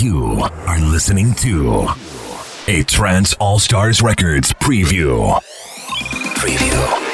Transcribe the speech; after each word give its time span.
You 0.00 0.48
are 0.66 0.80
listening 0.80 1.34
to 1.34 1.86
a 2.66 2.82
Trance 2.84 3.34
All 3.34 3.58
Stars 3.58 4.00
Records 4.00 4.50
preview. 4.54 5.38
Preview. 6.36 7.09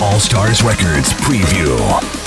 All 0.00 0.20
Stars 0.20 0.62
Records 0.62 1.12
preview. 1.12 2.21